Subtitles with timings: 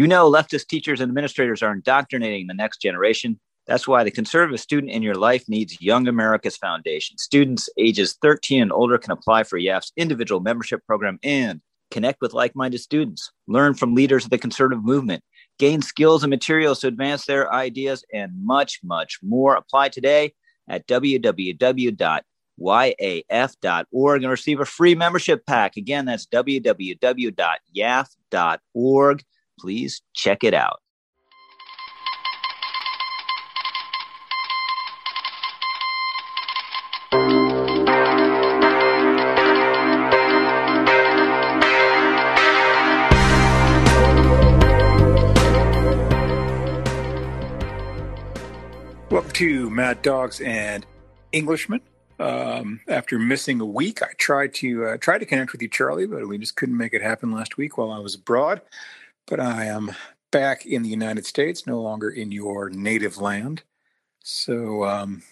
[0.00, 3.38] You know, leftist teachers and administrators are indoctrinating the next generation.
[3.66, 7.18] That's why the conservative student in your life needs Young America's Foundation.
[7.18, 11.60] Students ages 13 and older can apply for YAF's individual membership program and
[11.90, 15.22] connect with like minded students, learn from leaders of the conservative movement,
[15.58, 19.54] gain skills and materials to advance their ideas, and much, much more.
[19.54, 20.32] Apply today
[20.66, 21.52] at www.yaf.org
[24.22, 25.76] and receive a free membership pack.
[25.76, 26.84] Again, that's www.yaf.org.
[29.60, 30.80] Please check it out.
[49.10, 50.86] Welcome to Mad Dogs and
[51.34, 51.82] Englishmen.
[52.18, 56.06] Um, after missing a week, I tried to uh, try to connect with you, Charlie,
[56.06, 58.62] but we just couldn't make it happen last week while I was abroad.
[59.30, 59.92] But I am
[60.32, 63.62] back in the United States, no longer in your native land.
[64.22, 65.22] So, um,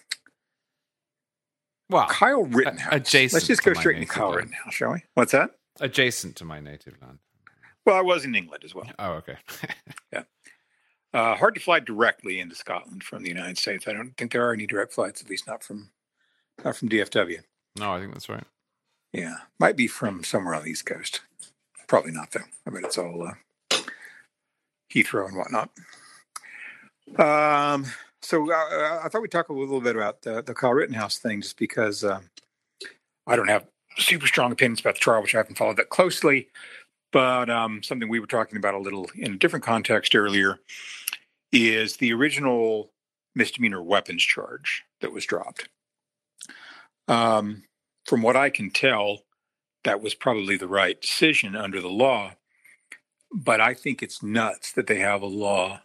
[1.89, 2.93] Well, Kyle Rittenhouse.
[2.93, 4.37] adjacent Let's just go straight into Kyle land.
[4.37, 5.03] Rittenhouse, shall we?
[5.13, 5.51] What's that?
[5.81, 7.19] adjacent to my native land.
[7.85, 8.89] Well, I was in England as well.
[8.97, 9.35] Oh, okay.
[11.11, 13.87] Uh, hard to fly directly into Scotland from the United States.
[13.87, 15.89] I don't think there are any direct flights, at least not from
[16.63, 17.39] not from DFW.
[17.79, 18.43] no, I think that's right.
[19.11, 21.21] Yeah, might be from somewhere on the East Coast.
[21.87, 22.41] Probably not though.
[22.67, 23.31] I bet it's all uh,
[24.93, 25.69] Heathrow and whatnot.
[27.17, 27.85] Um,
[28.21, 31.41] so uh, I thought we'd talk a little bit about the, the Kyle Rittenhouse thing,
[31.41, 32.29] just because um,
[33.25, 33.65] I don't have
[33.97, 36.49] super strong opinions about the trial, which I haven't followed that closely.
[37.11, 40.59] But um, something we were talking about a little in a different context earlier
[41.51, 42.91] is the original
[43.35, 45.69] misdemeanor weapons charge that was dropped.
[47.07, 47.63] Um,
[48.05, 49.23] from what I can tell,
[49.83, 52.33] that was probably the right decision under the law.
[53.31, 55.81] But I think it's nuts that they have a law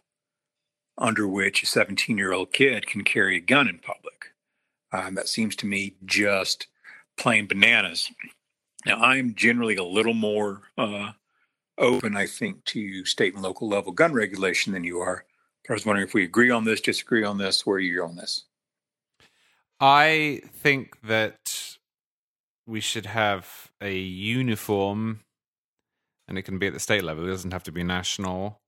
[0.97, 4.31] under which a 17 year old kid can carry a gun in public.
[4.91, 6.67] Um, that seems to me just
[7.17, 8.11] plain bananas.
[8.85, 11.11] Now, I'm generally a little more uh,
[11.77, 15.25] open, I think, to state and local level gun regulation than you are.
[15.63, 18.15] But I was wondering if we agree on this, disagree on this, where you're on
[18.15, 18.45] this.
[19.79, 21.77] I think that
[22.65, 25.21] we should have a uniform,
[26.27, 27.25] and it can be at the state level.
[27.25, 28.61] It doesn't have to be national.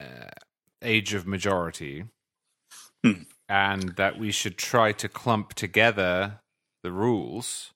[0.00, 0.28] Uh,
[0.82, 2.04] age of majority,
[3.02, 3.22] Hmm.
[3.48, 6.40] and that we should try to clump together
[6.82, 7.72] the rules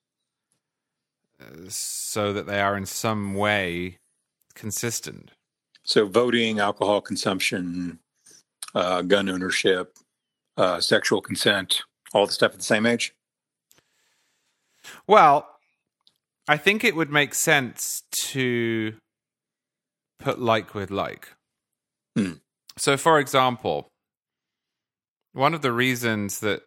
[1.39, 3.99] uh, so that they are in some way
[4.53, 5.31] consistent.
[5.83, 7.99] So, voting, alcohol consumption,
[8.75, 9.97] uh, gun ownership,
[10.57, 11.81] uh, sexual consent,
[12.13, 13.15] all the stuff at the same age.
[15.07, 15.50] Well,
[16.47, 18.95] I think it would make sense to
[20.19, 21.29] put like with like.
[22.17, 22.33] Hmm.
[22.77, 23.87] So, for example,
[25.33, 26.63] one of the reasons that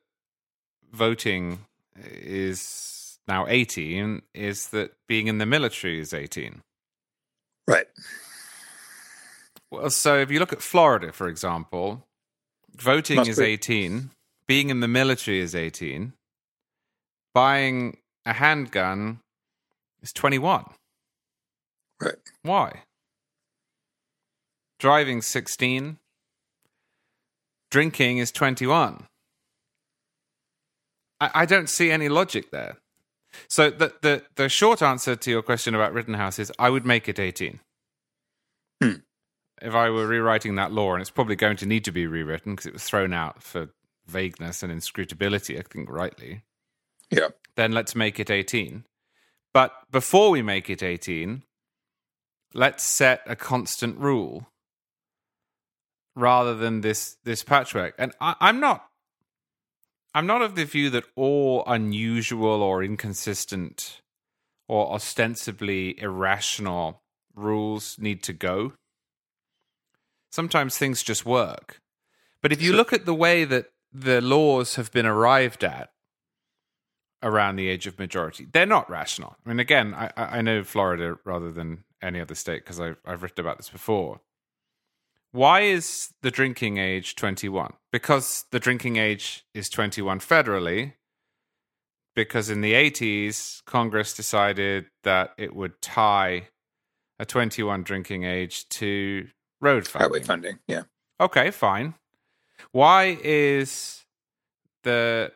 [0.92, 6.60] voting is now 18 is that being in the military is 18.
[7.66, 7.86] Right.
[9.70, 12.06] Well, so if you look at Florida, for example,
[12.76, 13.44] voting Must is be.
[13.44, 14.10] 18,
[14.46, 16.12] being in the military is 18,
[17.34, 19.20] buying a handgun
[20.04, 20.64] is 21.
[22.00, 22.14] Right.
[22.42, 22.82] Why?
[24.78, 25.98] Driving 16,
[27.70, 29.06] drinking is 21.
[31.20, 32.76] I, I don't see any logic there.
[33.48, 37.08] So the, the the short answer to your question about Rittenhouse is I would make
[37.08, 37.58] it 18.
[38.82, 38.92] Hmm.
[39.62, 42.52] If I were rewriting that law, and it's probably going to need to be rewritten
[42.52, 43.70] because it was thrown out for
[44.06, 46.42] vagueness and inscrutability, I think rightly,
[47.10, 47.28] Yeah.
[47.56, 48.84] then let's make it 18.
[49.54, 51.44] But before we make it 18,
[52.52, 54.48] let's set a constant rule
[56.16, 57.94] rather than this this patchwork.
[57.96, 58.88] And I, I'm not
[60.12, 64.02] I'm not of the view that all unusual or inconsistent
[64.68, 67.02] or ostensibly irrational
[67.34, 68.72] rules need to go.
[70.30, 71.80] Sometimes things just work.
[72.42, 75.93] But if you look at the way that the laws have been arrived at
[77.24, 79.36] around the age of majority, they're not rational.
[79.44, 83.22] I mean, again, I, I know Florida rather than any other state because I've, I've
[83.22, 84.20] written about this before.
[85.32, 87.72] Why is the drinking age 21?
[87.90, 90.92] Because the drinking age is 21 federally.
[92.14, 96.50] Because in the 80s, Congress decided that it would tie
[97.18, 99.26] a 21 drinking age to
[99.60, 100.08] road funding.
[100.08, 100.58] Highway funding.
[100.68, 100.82] Yeah.
[101.20, 101.94] Okay, fine.
[102.70, 104.04] Why is
[104.84, 105.32] the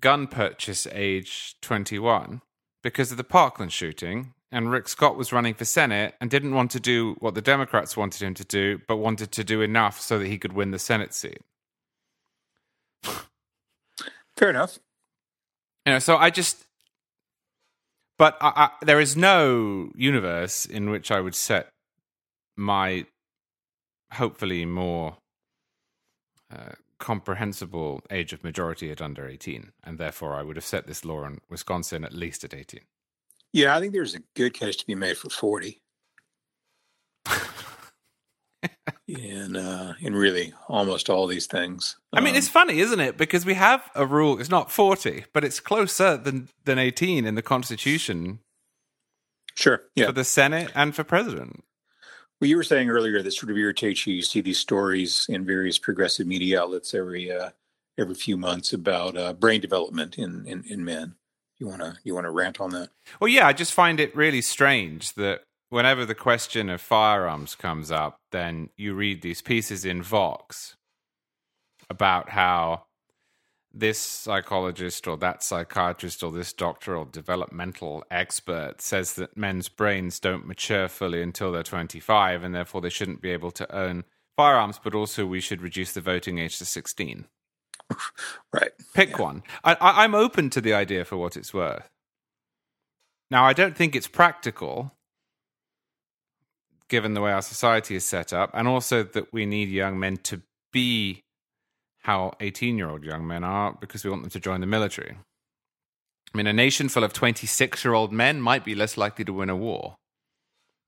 [0.00, 2.42] gun purchase age 21?
[2.82, 6.70] Because of the Parkland shooting and Rick Scott was running for Senate and didn't want
[6.72, 10.18] to do what the Democrats wanted him to do, but wanted to do enough so
[10.18, 11.40] that he could win the Senate seat.
[14.36, 14.78] Fair enough.
[15.86, 16.64] You know, so I just,
[18.16, 21.70] but I, I, there is no universe in which I would set
[22.56, 23.06] my
[24.12, 25.16] hopefully more
[26.52, 29.72] uh, comprehensible age of majority at under 18.
[29.82, 32.80] And therefore, I would have set this law in Wisconsin at least at 18.
[33.52, 35.80] Yeah, I think there's a good case to be made for 40.
[39.06, 41.96] in uh, in really almost all these things.
[42.12, 43.16] I mean, it's um, funny, isn't it?
[43.16, 44.40] Because we have a rule.
[44.40, 48.40] It's not forty, but it's closer than than eighteen in the Constitution.
[49.54, 49.82] Sure.
[49.94, 50.06] Yeah.
[50.06, 51.64] For the Senate and for president.
[52.40, 54.14] Well, you were saying earlier that sort of irritates you.
[54.14, 57.50] You see these stories in various progressive media outlets every uh,
[57.98, 61.14] every few months about uh, brain development in, in in men.
[61.58, 62.90] You want to you want to rant on that?
[63.20, 67.90] Well, yeah, I just find it really strange that whenever the question of firearms comes
[67.90, 70.76] up, then you read these pieces in Vox
[71.88, 72.84] about how
[73.74, 80.20] this psychologist or that psychiatrist or this doctor or developmental expert says that men's brains
[80.20, 84.04] don't mature fully until they're 25 and therefore they shouldn't be able to own
[84.36, 87.26] firearms, but also we should reduce the voting age to 16.
[88.52, 88.70] Right.
[88.94, 89.22] Pick yeah.
[89.22, 89.42] one.
[89.64, 91.90] I, I, I'm open to the idea for what it's worth.
[93.30, 94.92] Now, I don't think it's practical
[96.88, 100.16] given the way our society is set up, and also that we need young men
[100.18, 100.42] to
[100.72, 101.23] be
[102.04, 105.16] how 18 year old young men are because we want them to join the military.
[106.32, 109.32] I mean, a nation full of 26 year old men might be less likely to
[109.32, 109.96] win a war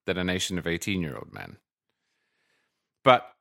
[0.05, 1.57] than a nation of 18 year old men.
[3.03, 3.33] But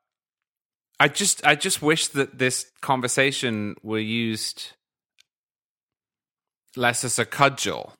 [0.99, 4.71] I just, I just wish that this conversation were used
[6.77, 7.93] less as a cudgel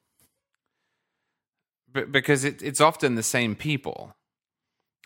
[1.92, 4.13] because it, it's often the same people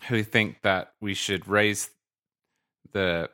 [0.07, 1.89] who think that we should raise
[2.93, 3.29] the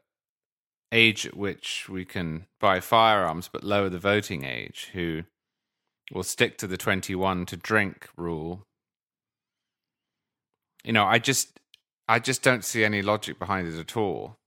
[0.96, 5.24] age at which we can buy firearms but lower the voting age, who
[6.12, 8.64] will stick to the 21 to drink rule.
[10.84, 11.60] You know, I just
[12.08, 14.38] I just don't see any logic behind it at all.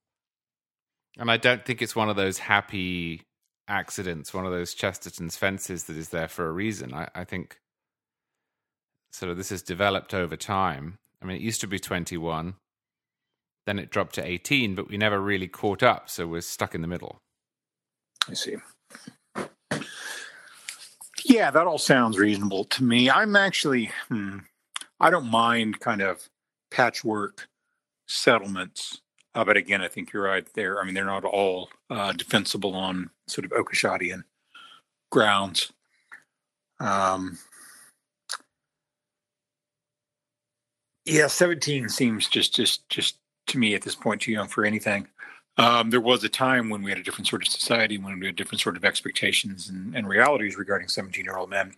[1.19, 3.23] And I don't think it's one of those happy
[3.67, 6.95] accidents, one of those Chesterton's fences that is there for a reason.
[6.95, 7.59] I, I think
[9.13, 12.55] sort of this has developed over time I mean, it used to be 21,
[13.69, 16.09] then it dropped to 18, but we never really caught up.
[16.09, 17.19] So we're stuck in the middle.
[18.29, 18.57] I see.
[21.25, 23.11] Yeah, that all sounds reasonable to me.
[23.11, 24.39] I'm actually, hmm,
[24.99, 26.29] I don't mind kind of
[26.71, 27.47] patchwork
[28.07, 29.03] settlements.
[29.35, 30.81] Uh, but again, I think you're right there.
[30.81, 34.25] I mean, they're not all uh, defensible on sort of Oakeshottian
[35.11, 35.73] grounds.
[36.81, 37.39] Um,
[41.09, 43.17] Yeah, seventeen seems just just just
[43.49, 45.09] to me at this point too young for anything.
[45.57, 48.27] Um, there was a time when we had a different sort of society, when we
[48.27, 51.75] had different sort of expectations and, and realities regarding seventeen-year-old men.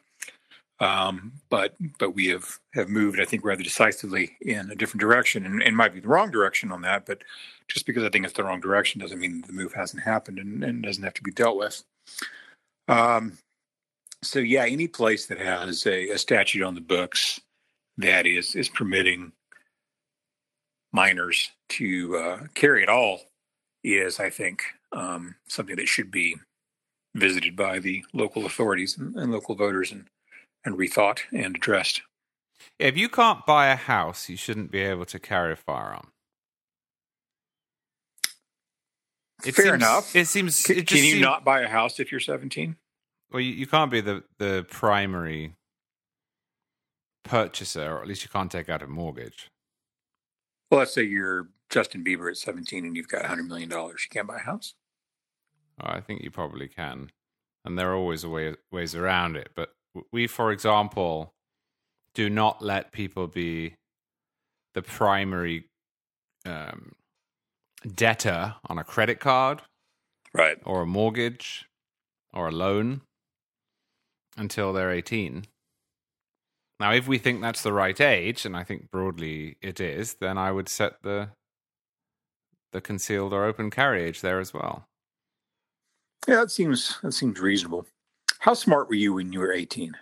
[0.81, 5.47] Um, but but we have have moved, I think, rather decisively in a different direction,
[5.47, 7.07] and, and might be the wrong direction on that.
[7.07, 7.23] But
[7.69, 10.65] just because I think it's the wrong direction doesn't mean the move hasn't happened and,
[10.65, 11.83] and doesn't have to be dealt with.
[12.89, 13.39] Um,
[14.23, 17.41] so yeah, any place that has a, a statute on the books
[17.97, 19.33] that is is permitting
[20.93, 23.23] minors to uh, carry at all
[23.83, 26.37] is, I think, um, something that should be
[27.15, 30.07] visited by the local authorities and, and, local voters and
[30.65, 32.03] and rethought and addressed.
[32.79, 36.09] If you can't buy a house, you shouldn't be able to carry a firearm.
[39.45, 40.17] It Fair seems, enough.
[40.17, 40.63] It seems.
[40.63, 42.77] Can, it can you seems, not buy a house if you're 17?
[43.33, 45.55] Well, you, you can't be the the primary
[47.25, 49.51] purchaser, or at least you can't take out a mortgage.
[50.71, 53.71] Well, let's say you're Justin Bieber at 17 and you've got $100 million.
[53.71, 54.75] You can't buy a house?
[55.83, 57.11] Oh, I think you probably can.
[57.65, 59.51] And there are always way, ways around it.
[59.55, 59.71] But
[60.13, 61.33] we, for example,
[62.15, 63.75] do not let people be
[64.75, 65.65] the primary
[66.47, 66.93] um,
[67.95, 69.63] debtor on a credit card,
[70.33, 71.67] right, or a mortgage,
[72.33, 73.03] or a loan
[74.37, 75.45] until they're 18.
[76.81, 80.39] Now, if we think that's the right age, and I think broadly it is, then
[80.39, 81.29] I would set the
[82.73, 84.87] the concealed or open carry age there as well.
[86.27, 87.87] Yeah, that seems that seems reasonable.
[88.39, 89.95] How smart were you when you were eighteen?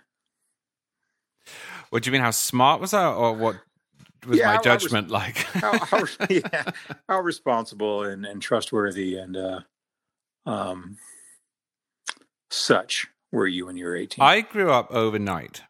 [1.89, 2.21] What do you mean?
[2.21, 3.57] How smart was I, or what
[4.25, 5.37] was yeah, my judgment how, like?
[5.37, 6.71] how, how, yeah,
[7.09, 9.59] how responsible and, and trustworthy and uh,
[10.45, 10.97] um,
[12.49, 14.23] such were you when you were eighteen?
[14.23, 15.63] I grew up overnight.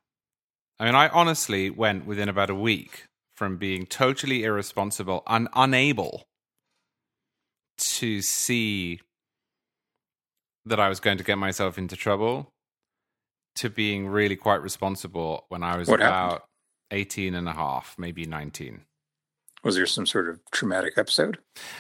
[0.79, 3.05] I mean, I honestly went within about a week
[3.35, 6.23] from being totally irresponsible and unable
[7.77, 9.01] to see
[10.65, 12.51] that I was going to get myself into trouble
[13.55, 16.43] to being really quite responsible when I was What about happened?
[16.91, 18.81] 18 and a half, maybe 19.
[19.63, 21.39] Was there some sort of traumatic episode?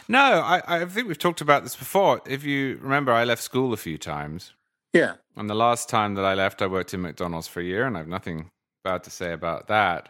[0.09, 2.21] No, I, I think we've talked about this before.
[2.27, 4.53] If you remember, I left school a few times.
[4.93, 5.15] Yeah.
[5.37, 7.95] And the last time that I left, I worked in McDonald's for a year, and
[7.95, 8.49] I have nothing
[8.83, 10.09] bad to say about that.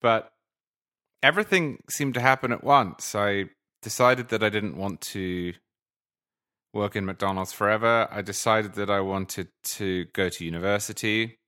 [0.00, 0.32] But
[1.22, 3.14] everything seemed to happen at once.
[3.14, 3.46] I
[3.82, 5.54] decided that I didn't want to
[6.72, 8.08] work in McDonald's forever.
[8.10, 11.38] I decided that I wanted to go to university.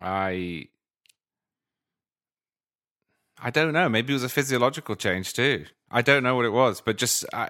[0.00, 0.68] I
[3.40, 3.88] I don't know.
[3.88, 5.66] Maybe it was a physiological change too.
[5.90, 7.48] I don't know what it was, but just I,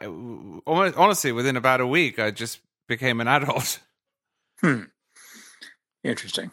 [0.66, 3.80] almost, honestly, within about a week, I just became an adult.
[4.60, 4.82] Hmm.
[6.02, 6.50] Interesting.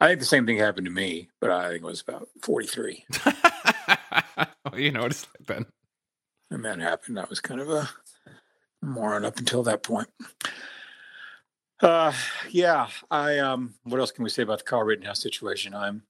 [0.00, 3.04] I think the same thing happened to me, but I think it was about 43.
[3.26, 5.66] well, you know what it's like then.
[6.50, 7.18] And that happened.
[7.18, 7.90] I was kind of a
[8.82, 10.08] moron up until that point.
[11.80, 12.12] Uh,
[12.50, 12.88] yeah.
[13.10, 13.74] I um.
[13.84, 15.74] What else can we say about the Kyle Rittenhouse situation?
[15.74, 16.02] I'm,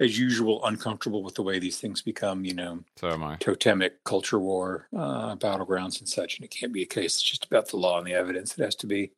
[0.00, 2.44] as usual, uncomfortable with the way these things become.
[2.44, 3.36] You know, So am I.
[3.36, 6.36] totemic culture war uh, battlegrounds and such.
[6.36, 7.14] And it can't be a case.
[7.14, 8.58] It's just about the law and the evidence.
[8.58, 9.12] It has to be.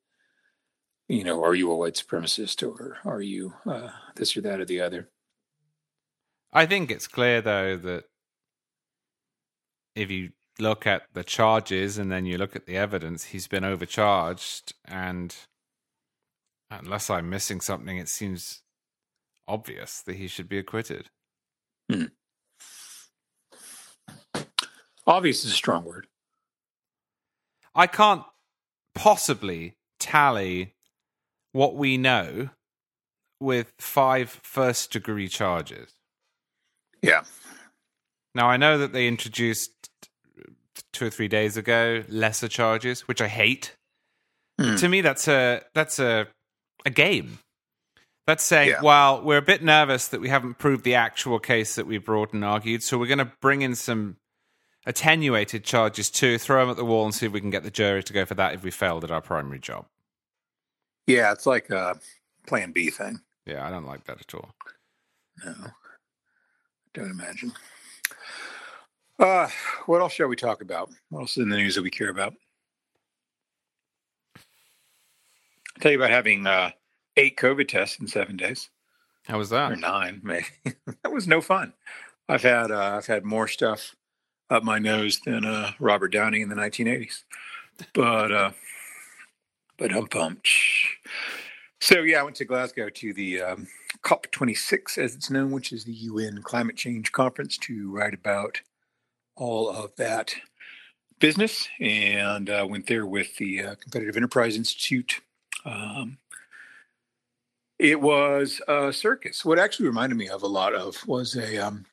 [1.08, 4.66] You know, are you a white supremacist or are you uh, this or that or
[4.66, 5.08] the other?
[6.52, 8.04] I think it's clear though that
[9.94, 13.64] if you look at the charges and then you look at the evidence, he's been
[13.64, 15.34] overcharged, and
[16.70, 18.62] unless I'm missing something, it seems
[19.46, 21.08] obvious that he should be acquitted.
[25.06, 26.06] Obvious is a strong word.
[27.74, 28.24] I can't
[28.94, 30.74] possibly tally
[31.52, 32.50] what we know
[33.40, 35.93] with five first degree charges.
[37.02, 37.23] Yeah.
[38.35, 39.73] Now, I know that they introduced
[40.93, 43.76] two or three days ago lesser charges, which I hate.
[44.61, 44.76] Hmm.
[44.76, 46.26] To me, that's a that's a
[46.85, 47.38] a game.
[48.26, 48.83] That's saying, Yeah.
[48.83, 52.35] well, we're a bit nervous that we haven't proved the actual case that we brought
[52.35, 54.17] and argued, so we're going to bring in some
[54.85, 57.71] attenuated charges too, throw them at the wall, and see if we can get the
[57.71, 59.87] jury to go for that if we failed at our primary job.
[61.08, 61.98] Yeah, it's like a
[62.46, 63.18] Plan B thing.
[63.46, 64.50] Yeah, I don't like that at all.
[65.44, 65.54] No,
[66.92, 67.52] don't imagine.
[69.18, 69.48] Uh,
[69.86, 70.90] what else shall we talk about?
[71.08, 72.34] What else is in the news that we care about?
[74.36, 76.72] I'll tell you about having uh,
[77.16, 78.68] eight COVID tests in seven days
[79.26, 79.78] How was or that?
[79.78, 80.46] nine, maybe.
[81.02, 81.72] that was no fun.
[82.28, 83.94] I've had uh, I've had more stuff
[84.50, 87.22] up my nose than uh, Robert Downey in the 1980s,
[87.94, 88.50] but uh,
[89.78, 90.49] but I'm pumped.
[91.80, 93.68] So yeah, I went to Glasgow to the um,
[94.04, 98.61] COP26, as it's known, which is the UN Climate Change Conference, to write about
[99.37, 100.35] all of that
[101.20, 105.20] business, and uh, went there with the uh, Competitive Enterprise Institute.
[105.64, 106.18] Um,
[107.78, 109.44] it was a circus.
[109.44, 111.87] What actually reminded me of a lot of was a um,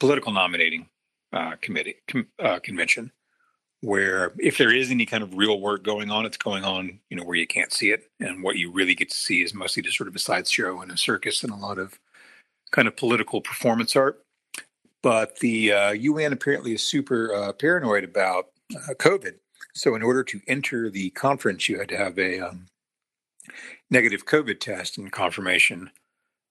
[0.00, 0.88] political nominating
[1.32, 3.12] uh, committee com- uh, convention,
[3.86, 7.16] where if there is any kind of real work going on, it's going on, you
[7.16, 9.80] know, where you can't see it, and what you really get to see is mostly
[9.80, 12.00] just sort of a sideshow and a circus and a lot of
[12.72, 14.20] kind of political performance art.
[15.04, 19.34] But the uh, UN apparently is super uh, paranoid about uh, COVID.
[19.72, 22.66] So, in order to enter the conference, you had to have a um,
[23.88, 25.92] negative COVID test and confirmation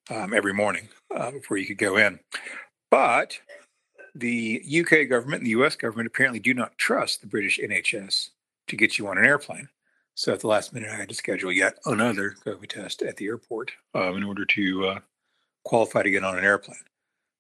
[0.09, 2.21] um, every morning uh, before you could go in.
[2.89, 3.39] But
[4.15, 8.29] the UK government and the US government apparently do not trust the British NHS
[8.67, 9.67] to get you on an airplane.
[10.15, 13.27] So at the last minute, I had to schedule yet another COVID test at the
[13.27, 14.99] airport um, in order to uh,
[15.65, 16.79] qualify to get on an airplane.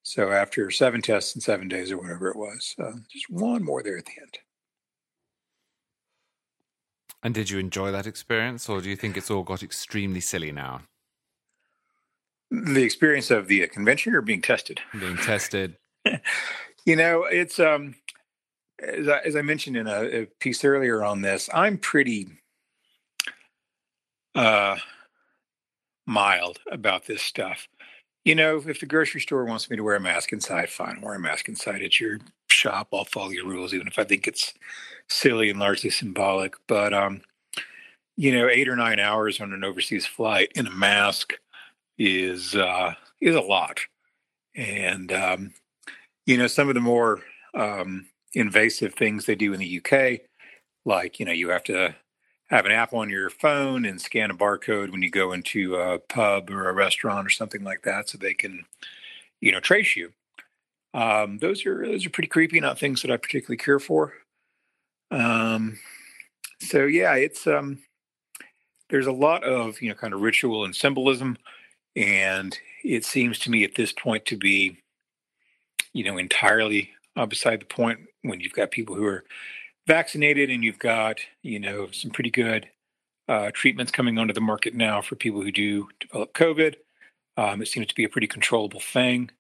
[0.03, 3.81] So after seven tests in seven days or whatever it was, uh, just one more
[3.81, 4.39] there at the end.
[7.23, 10.51] And did you enjoy that experience, or do you think it's all got extremely silly
[10.51, 10.81] now?
[12.51, 14.79] The experience of the convention or being tested?
[14.99, 15.77] Being tested.
[16.85, 17.95] You know, it's um,
[18.79, 22.27] as I, as I mentioned in a, a piece earlier on this, I'm pretty
[24.35, 24.75] uh
[26.05, 27.67] mild about this stuff.
[28.25, 31.15] You know, if the grocery store wants me to wear a mask inside, fine, wear
[31.15, 31.81] a mask inside.
[31.81, 32.89] It's your shop.
[32.93, 34.53] I'll follow your rules, even if I think it's
[35.07, 36.55] silly and largely symbolic.
[36.67, 37.21] But um,
[38.17, 41.33] you know, eight or nine hours on an overseas flight in a mask
[41.97, 43.79] is uh is a lot.
[44.55, 45.53] And um,
[46.25, 47.21] you know, some of the more
[47.53, 50.21] um invasive things they do in the UK,
[50.85, 51.95] like, you know, you have to
[52.49, 55.99] have an app on your phone and scan a barcode when you go into a
[55.99, 58.65] pub or a restaurant or something like that, so they can,
[59.41, 60.11] you know, trace you.
[60.93, 64.13] Um, those are those are pretty creepy, not things that I particularly care for.
[65.11, 65.77] Um,
[66.61, 67.79] so yeah, it's um,
[68.89, 71.37] there's a lot of you know kind of ritual and symbolism,
[71.95, 74.77] and it seems to me at this point to be,
[75.95, 79.23] you know, entirely uh, beside the point when you've got people who are
[79.87, 82.67] vaccinated and you've got you know some pretty good
[83.29, 86.75] uh, treatments coming onto the market now for people who do develop COVID.
[87.37, 89.31] Um, it seems to be a pretty controllable thing.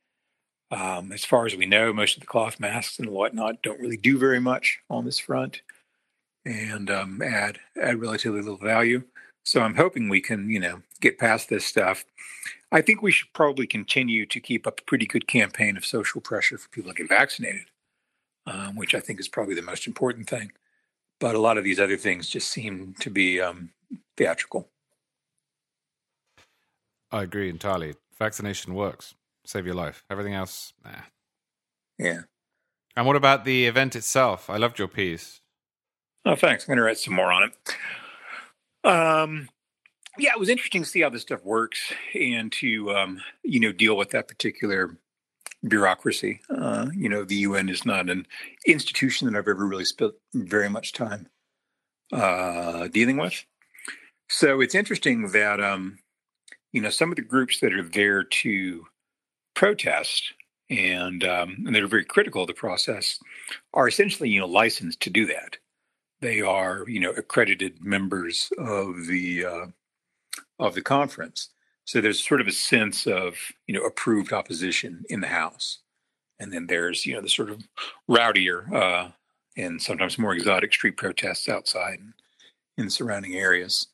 [0.71, 3.97] Um, as far as we know, most of the cloth masks and whatnot don't really
[3.97, 5.61] do very much on this front,
[6.45, 9.03] and um, add add relatively little value.
[9.43, 12.05] So I'm hoping we can, you know, get past this stuff.
[12.75, 16.21] I think we should probably continue to keep up a pretty good campaign of social
[16.21, 17.65] pressure for people to get vaccinated
[18.47, 20.51] um, which I think is probably the most important thing.
[21.19, 23.71] But a lot of these other things just seem to be um,
[24.17, 24.69] theatrical.
[27.11, 27.95] I agree entirely.
[28.19, 29.15] Vaccination works,
[29.45, 30.03] save your life.
[30.09, 30.91] Everything else, nah.
[31.97, 32.21] Yeah.
[32.95, 34.49] And what about the event itself?
[34.49, 35.41] I loved your piece.
[36.25, 36.63] Oh, thanks.
[36.63, 38.87] I'm going to write some more on it.
[38.87, 39.49] Um,
[40.17, 43.71] yeah, it was interesting to see how this stuff works and to um, you know
[43.71, 44.97] deal with that particular
[45.67, 46.41] bureaucracy.
[46.49, 48.27] Uh, you know, the UN is not an
[48.65, 51.27] institution that I've ever really spent very much time
[52.13, 53.45] uh, dealing with.
[54.29, 55.99] So it's interesting that um,
[56.71, 58.85] you know some of the groups that are there to
[59.53, 60.33] protest
[60.69, 63.19] and um, and they're very critical of the process
[63.73, 65.57] are essentially you know licensed to do that.
[66.21, 69.65] They are you know accredited members of the uh,
[70.59, 71.49] of the conference.
[71.85, 73.35] So there's sort of a sense of,
[73.67, 75.79] you know, approved opposition in the House.
[76.39, 77.61] And then there's, you know, the sort of
[78.09, 79.11] rowdier uh,
[79.55, 82.13] and sometimes more exotic street protests outside and
[82.77, 83.87] in surrounding areas.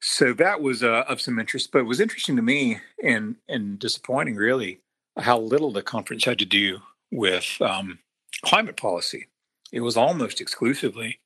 [0.00, 3.78] So that was uh, of some interest, but it was interesting to me and and
[3.78, 4.80] disappointing, really,
[5.18, 7.98] how little the conference had to do with um,
[8.42, 9.28] climate policy.
[9.72, 11.20] It was almost exclusively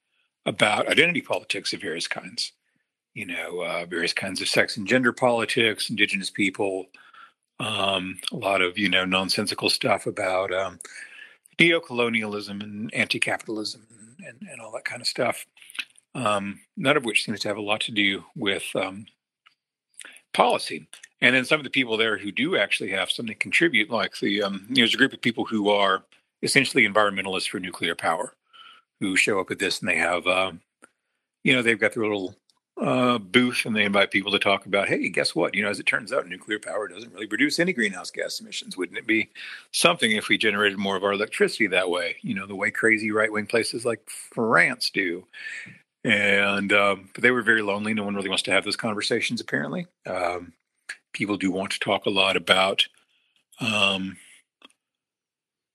[0.47, 2.53] about identity politics of various kinds
[3.15, 6.87] you know, uh, various kinds of sex and gender politics, indigenous people,
[7.61, 10.79] um, a lot of, you know, nonsensical stuff about um,
[11.59, 13.87] neocolonialism and anti capitalism
[14.25, 15.45] and, and, all that kind of stuff.
[16.15, 19.07] Um, none of which seems to have a lot to do with um,
[20.33, 20.87] policy.
[21.21, 24.19] And then some of the people there who do actually have something to contribute, like
[24.21, 26.05] the, um, you know there's a group of people who are
[26.43, 28.35] essentially environmentalists for nuclear power
[29.01, 30.53] who show up at this and they have, uh,
[31.45, 32.37] you know, they've got their little
[32.81, 35.55] uh, booth and they invite people to talk about, hey, guess what?
[35.55, 38.77] You know, as it turns out, nuclear power doesn't really produce any greenhouse gas emissions.
[38.77, 39.31] Wouldn't it be
[39.73, 42.17] something if we generated more of our electricity that way?
[42.23, 45.27] You know, the way crazy right wing places like France do.
[46.05, 47.93] And um, but they were very lonely.
[47.93, 49.41] No one really wants to have those conversations.
[49.41, 50.53] Apparently, um,
[51.13, 52.87] people do want to talk a lot about
[53.61, 54.17] um,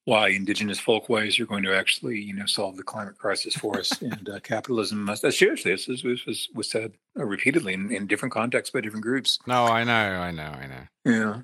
[0.06, 3.92] why indigenous folkways are going to actually, you know, solve the climate crisis for us.
[4.02, 5.24] and uh, capitalism must.
[5.24, 9.04] Uh, seriously, this was, was, was said uh, repeatedly in, in, different contexts by different
[9.04, 9.39] groups.
[9.48, 10.84] No, I know, I know, I know.
[11.06, 11.42] Yeah.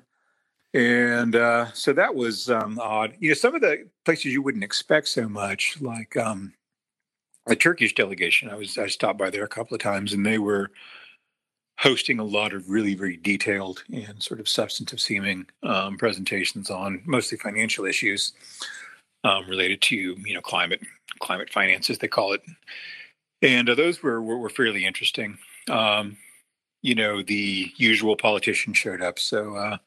[0.72, 3.16] And uh, so that was um, odd.
[3.18, 6.52] You know, some of the places you wouldn't expect so much, like um,
[7.46, 8.48] a Turkish delegation.
[8.48, 10.70] I was I stopped by there a couple of times, and they were
[11.80, 17.00] hosting a lot of really very detailed and sort of substantive seeming um, presentations on
[17.06, 18.32] mostly financial issues
[19.24, 20.80] um, related to you know climate
[21.20, 22.42] climate finance as they call it.
[23.42, 25.38] And uh, those were, were, were fairly interesting.
[25.70, 26.18] Um,
[26.82, 29.18] you know the usual politicians showed up.
[29.18, 29.78] So uh,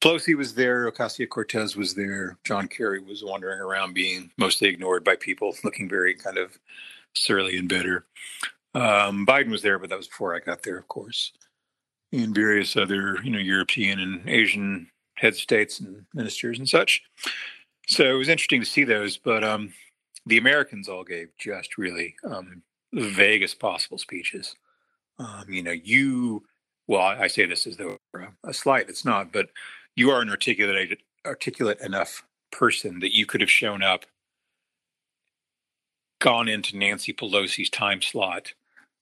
[0.00, 5.02] Pelosi was there, Ocasio Cortez was there, John Kerry was wandering around being mostly ignored
[5.02, 6.56] by people, looking very kind of
[7.14, 8.04] surly and bitter.
[8.76, 11.32] Um, Biden was there, but that was before I got there, of course,
[12.12, 17.02] and various other, you know, European and Asian head states and ministers and such.
[17.88, 19.72] So it was interesting to see those, but um,
[20.26, 22.62] the Americans all gave just really um,
[22.92, 24.54] the vaguest possible speeches.
[25.18, 26.44] Um, you know, you,
[26.86, 27.96] well, I say this as though
[28.44, 29.48] a slight, it's not, but
[29.94, 34.04] you are an articulate, articulate enough person that you could have shown up,
[36.18, 38.52] gone into Nancy Pelosi's time slot,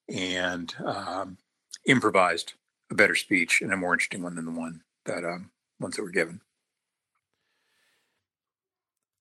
[0.09, 1.38] and um,
[1.87, 2.55] improvised
[2.90, 6.03] a better speech and a more interesting one than the one that um, ones that
[6.03, 6.40] were given.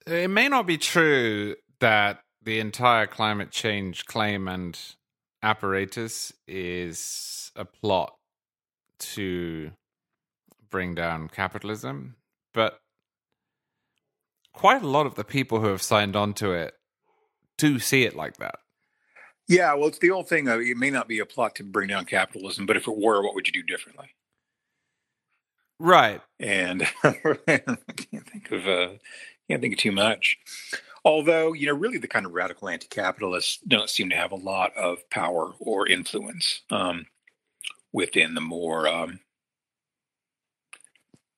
[0.06, 4.78] It may not be true that the entire climate change claim and
[5.41, 8.15] apparatus is a plot
[9.00, 9.72] to
[10.69, 12.15] bring down capitalism,
[12.54, 12.80] but
[14.54, 16.74] quite a lot of the people who have signed on to it
[17.58, 18.56] do see it like that.
[19.47, 21.89] Yeah, well, it's the old thing of it may not be a plot to bring
[21.89, 24.15] down capitalism, but if it were, what would you do differently?
[25.79, 26.21] Right.
[26.39, 27.13] And I
[27.49, 28.89] can't think of uh,
[29.49, 30.38] can't think of too much.
[31.06, 34.75] Although, you know, really the kind of radical anti-capitalists don't seem to have a lot
[34.77, 37.08] of power or influence um,
[37.91, 39.19] within the more, um,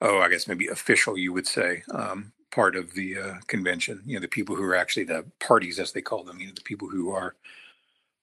[0.02, 4.04] oh, I guess maybe official, you would say, um, part of the uh, convention.
[4.06, 6.40] You know, the people who are actually the parties, as they call them.
[6.40, 7.36] You know, the people who are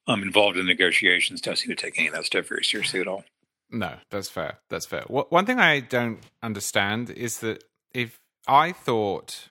[0.07, 3.09] um, involved in negotiations don't seem to take any of that stuff very seriously at
[3.09, 3.25] all.
[3.71, 4.59] No, that's fair.
[4.69, 5.03] That's fair.
[5.09, 9.49] One thing I don't understand is that if I thought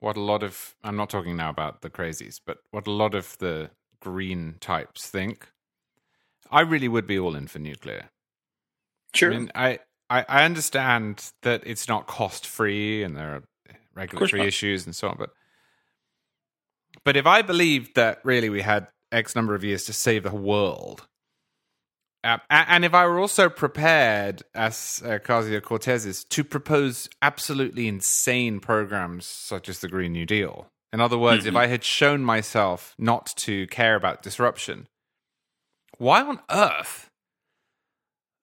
[0.00, 3.14] what a lot of I'm not talking now about the crazies, but what a lot
[3.14, 3.70] of the
[4.00, 5.48] green types think,
[6.50, 8.10] I really would be all in for nuclear.
[9.14, 9.32] Sure.
[9.32, 9.78] I mean, I
[10.10, 13.42] I, I understand that it's not cost free and there are
[13.94, 15.30] regulatory issues and so on, but
[17.04, 20.34] but if I believed that really we had X number of years to save the
[20.34, 21.08] world,
[22.50, 29.26] and if I were also prepared, as uh, Cortez is, to propose absolutely insane programs
[29.26, 30.66] such as the Green New Deal.
[30.92, 31.50] In other words, mm-hmm.
[31.50, 34.88] if I had shown myself not to care about disruption,
[35.98, 37.10] why on earth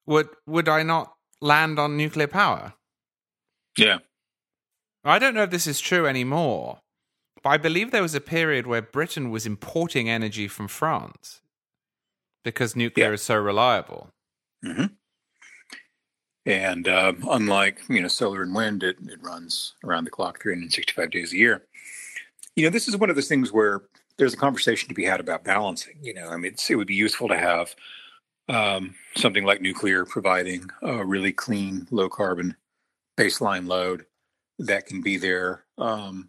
[0.06, 2.74] would would I not land on nuclear power?
[3.76, 3.98] Yeah.
[5.04, 6.78] I don't know if this is true anymore,
[7.44, 11.40] I believe there was a period where Britain was importing energy from France
[12.44, 13.14] because nuclear yeah.
[13.14, 14.10] is so reliable.
[14.64, 14.86] Mm-hmm.
[16.46, 21.10] And uh, unlike you know solar and wind, it, it runs around the clock, 365
[21.10, 21.64] days a year.
[22.56, 23.82] You know, this is one of those things where
[24.18, 25.96] there's a conversation to be had about balancing.
[26.02, 27.74] You know, I mean, it would be useful to have
[28.48, 32.56] um, something like nuclear providing a really clean, low carbon
[33.18, 34.06] baseline load
[34.58, 36.28] that can be there um,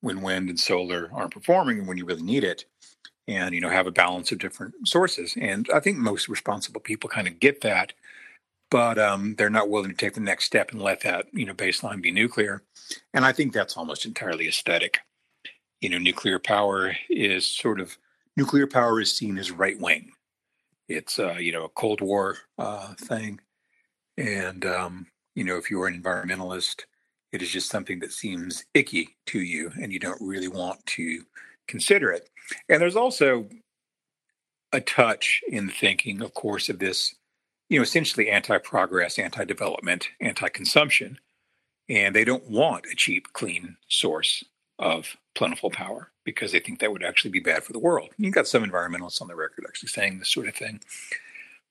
[0.00, 2.64] when wind and solar aren't performing and when you really need it
[3.28, 5.36] and you know have a balance of different sources.
[5.40, 7.92] And i think most responsible people kind of get that
[8.70, 11.54] but um, they're not willing to take the next step and let that you know
[11.54, 12.62] baseline be nuclear.
[13.12, 15.00] And i think that's almost entirely aesthetic.
[15.80, 17.96] You know nuclear power is sort of
[18.36, 20.12] nuclear power is seen as right wing.
[20.88, 23.40] It's uh, you know a cold war uh, thing.
[24.16, 26.84] And um, you know if you're an environmentalist
[27.32, 31.24] it is just something that seems icky to you and you don't really want to
[31.68, 32.28] consider it.
[32.68, 33.48] And there's also
[34.72, 37.14] a touch in thinking, of course, of this,
[37.68, 41.18] you know, essentially anti-progress, anti-development, anti-consumption,
[41.88, 44.44] and they don't want a cheap, clean source
[44.78, 48.10] of plentiful power because they think that would actually be bad for the world.
[48.16, 50.80] You've got some environmentalists on the record actually saying this sort of thing,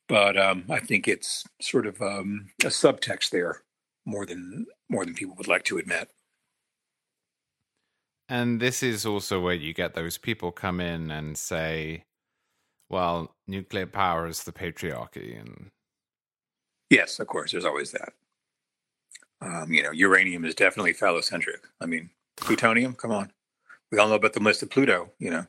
[0.08, 3.64] but um, I think it's sort of um, a subtext there
[4.10, 6.10] more than more than people would like to admit.
[8.28, 12.04] And this is also where you get those people come in and say,
[12.88, 15.40] well, nuclear power is the patriarchy.
[15.40, 15.72] And
[16.90, 18.14] yes, of course, there's always that.
[19.42, 21.62] Um, you know, uranium is definitely phallocentric.
[21.82, 23.32] I mean, plutonium, come on.
[23.92, 25.48] We all know about the list of Pluto, you know.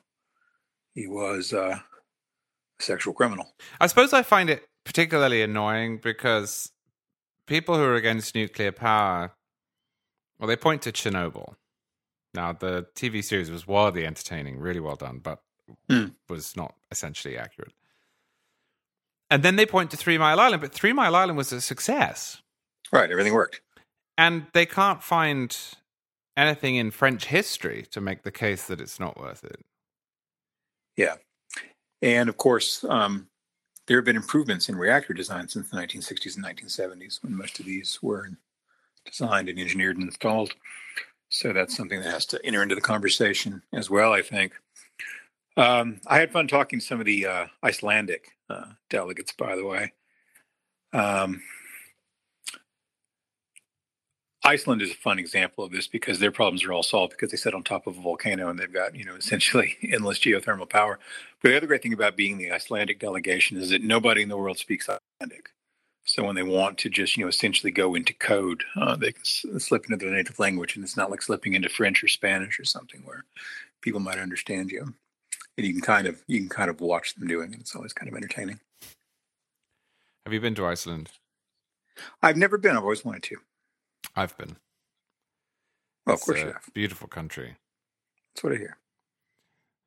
[0.95, 3.53] He was uh, a sexual criminal.
[3.81, 6.71] I suppose I find it particularly annoying because
[7.51, 9.33] people who are against nuclear power,
[10.39, 11.57] well, they point to Chernobyl
[12.35, 15.43] now, the TV series was wildly entertaining, really well done, but
[15.89, 16.15] mm.
[16.29, 17.73] was not essentially accurate.
[19.29, 22.43] And then they point to Three Mile Island, but Three Mile Island was a success.
[22.93, 23.61] Right, everything worked.
[24.17, 25.57] And they can't find
[26.37, 29.65] anything in French history to make the case that it's not worth it.
[30.97, 31.17] Yeah.
[32.03, 33.29] And of course, um,
[33.91, 37.67] there have been improvements in reactor design since the 1960s and 1970s when most of
[37.67, 38.31] these were
[39.05, 40.55] designed and engineered and installed.
[41.29, 44.53] So that's something that has to enter into the conversation as well, I think.
[45.57, 49.67] Um, I had fun talking to some of the uh, Icelandic uh, delegates, by the
[49.67, 49.93] way.
[50.93, 51.43] Um,
[54.43, 57.37] Iceland is a fun example of this because their problems are all solved because they
[57.37, 60.99] sit on top of a volcano and they've got, you know, essentially endless geothermal power.
[61.43, 64.39] But the other great thing about being the Icelandic delegation is that nobody in the
[64.39, 65.51] world speaks Icelandic.
[66.05, 69.21] So when they want to just, you know, essentially go into code, uh, they can
[69.21, 72.59] s- slip into their native language, and it's not like slipping into French or Spanish
[72.59, 73.25] or something where
[73.83, 74.95] people might understand you.
[75.57, 77.61] And you can kind of you can kind of watch them doing it.
[77.61, 78.59] It's always kind of entertaining.
[80.25, 81.11] Have you been to Iceland?
[82.23, 82.77] I've never been.
[82.77, 83.37] I've always wanted to.
[84.17, 84.57] I've been.
[86.07, 86.69] Well, of course you have.
[86.75, 87.57] Beautiful country.
[88.35, 88.77] That's what I hear.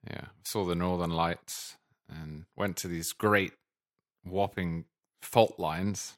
[0.09, 1.77] Yeah, saw the Northern Lights
[2.09, 3.53] and went to these great,
[4.23, 4.85] whopping
[5.21, 6.17] fault lines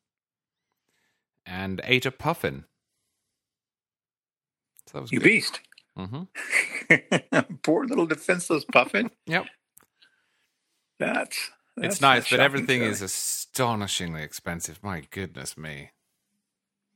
[1.45, 2.65] and ate a puffin.
[4.87, 5.25] So that was you good.
[5.25, 5.61] beast.
[5.97, 7.53] Mm-hmm.
[7.63, 9.11] Poor little defenseless puffin.
[9.25, 9.45] yep.
[10.99, 14.79] That's, that's it's nice, but everything is astonishingly expensive.
[14.81, 15.91] My goodness me.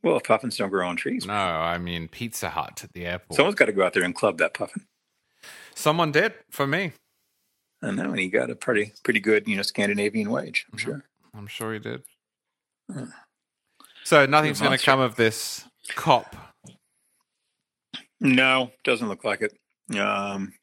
[0.03, 0.17] Well.
[0.17, 3.35] If puffins don't grow on trees, No, I mean Pizza Hut at the airport.
[3.35, 4.85] someone's got to go out there and club that puffin.
[5.75, 6.91] Someone did for me.
[7.81, 10.65] I know, and he got a pretty pretty good, you know, Scandinavian wage.
[10.71, 10.81] I'm Mhm.
[10.81, 11.05] sure.
[11.33, 12.03] I'm sure he did.
[14.03, 16.35] So nothing's going to come of this cop.
[18.19, 19.53] No, doesn't look like it.
[19.97, 20.53] Um,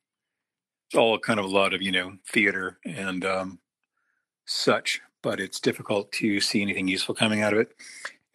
[0.90, 3.58] it's all kind of a lot of you know theater and um,
[4.46, 7.74] such, but it's difficult to see anything useful coming out of it.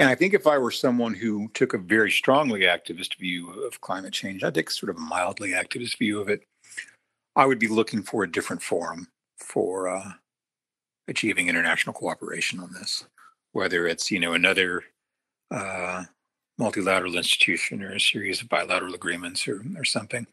[0.02, 3.82] And I think if I were someone who took a very strongly activist view of
[3.82, 6.42] climate change, I'd take sort of a mildly activist view of it.
[7.36, 10.14] I would be looking for a different forum for uh,
[11.08, 13.06] achieving international cooperation on this,
[13.52, 14.86] whether it's you know another
[15.52, 16.06] uh,
[16.58, 20.26] multilateral institution or a series of bilateral agreements or, or something,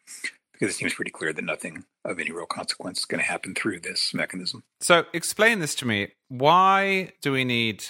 [0.55, 3.55] because it seems pretty clear that nothing of any real consequence is going to happen
[3.55, 4.65] through this mechanism.
[4.81, 6.13] So explain this to me.
[6.29, 7.85] Why do we need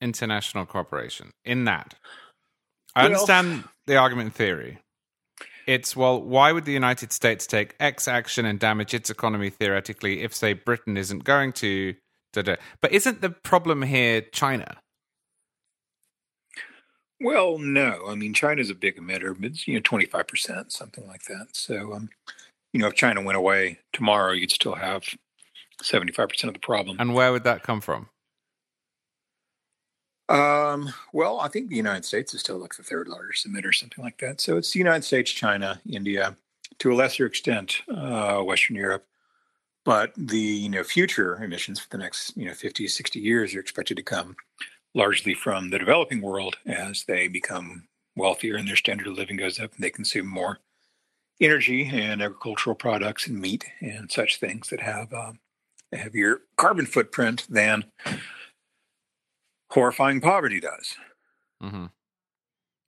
[0.00, 1.94] international cooperation in that?
[2.94, 4.78] I Well- understand the argument in theory.
[5.66, 10.22] It's, well, why would the United States take X action and damage its economy theoretically
[10.22, 11.94] if, say, Britain isn't going to?
[12.32, 12.56] Da, da.
[12.80, 14.76] But isn't the problem here China?
[17.20, 20.70] Well, no, I mean China's a big emitter, but it's you know twenty five percent,
[20.70, 21.48] something like that.
[21.52, 22.10] So, um,
[22.72, 25.04] you know, if China went away tomorrow, you'd still have
[25.82, 26.98] seventy five percent of the problem.
[27.00, 28.10] And where would that come from?
[30.28, 34.02] Um, well, I think the United States is still like the third largest emitter, something
[34.02, 34.40] like that.
[34.40, 36.36] So it's the United States, China, India,
[36.78, 39.06] to a lesser extent, uh, Western Europe.
[39.84, 43.60] But the you know future emissions for the next you know 50, 60 years are
[43.60, 44.36] expected to come
[44.94, 47.86] largely from the developing world as they become
[48.16, 50.58] wealthier and their standard of living goes up and they consume more
[51.40, 55.38] energy and agricultural products and meat and such things that have um,
[55.92, 57.84] a heavier carbon footprint than
[59.70, 60.96] horrifying poverty does.
[61.60, 61.86] hmm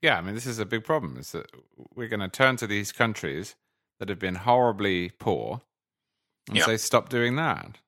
[0.03, 1.17] Yeah, I mean, this is a big problem.
[1.17, 1.51] Is that
[1.95, 3.57] we're going to turn to these countries
[3.99, 5.63] that have been horribly poor
[6.49, 6.67] and Yeah.
[6.67, 7.79] say, stop doing that.